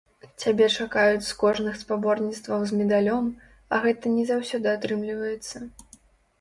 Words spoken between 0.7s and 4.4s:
чакаюць з кожных спаборніцтваў з медалём, а гэта не